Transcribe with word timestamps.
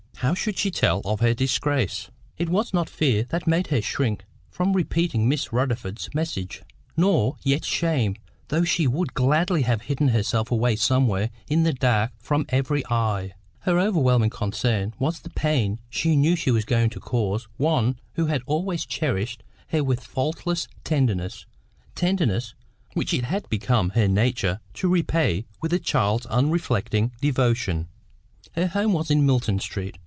How 0.21 0.35
should 0.35 0.59
she 0.59 0.69
tell 0.69 0.99
of 1.03 1.19
her 1.19 1.33
disgrace? 1.33 2.11
It 2.37 2.47
was 2.47 2.75
not 2.75 2.87
fear 2.91 3.23
that 3.31 3.47
made 3.47 3.67
her 3.67 3.81
shrink 3.81 4.23
from 4.51 4.71
repeating 4.73 5.27
Miss 5.27 5.51
Rutherford's 5.51 6.11
message; 6.13 6.61
nor 6.95 7.37
yet 7.41 7.65
shame, 7.65 8.15
though 8.49 8.63
she 8.63 8.85
would 8.85 9.15
gladly 9.15 9.63
have 9.63 9.81
hidden 9.81 10.09
herself 10.09 10.51
away 10.51 10.75
somewhere 10.75 11.31
in 11.47 11.63
the 11.63 11.73
dark 11.73 12.11
from 12.19 12.45
every 12.49 12.85
eye; 12.85 13.33
her 13.61 13.79
overwhelming 13.79 14.29
concern 14.29 14.93
was 14.99 15.17
for 15.17 15.23
the 15.23 15.31
pain 15.31 15.79
she 15.89 16.15
knew 16.15 16.35
she 16.35 16.51
was 16.51 16.65
going 16.65 16.91
to 16.91 16.99
cause 16.99 17.47
one 17.57 17.99
who 18.13 18.27
had 18.27 18.43
always 18.45 18.85
cherished 18.85 19.41
her 19.69 19.83
with 19.83 20.03
faultless 20.03 20.67
tenderness, 20.83 21.47
tenderness 21.95 22.53
which 22.93 23.11
it 23.11 23.23
had 23.25 23.49
become 23.49 23.89
her 23.95 24.07
nature 24.07 24.59
to 24.75 24.87
repay 24.87 25.47
with 25.61 25.73
a 25.73 25.79
child's 25.79 26.27
unreflecting 26.27 27.11
devotion. 27.21 27.87
Her 28.51 28.67
home 28.67 28.93
was 28.93 29.09
in 29.09 29.25
Milton 29.25 29.57
Street. 29.59 29.97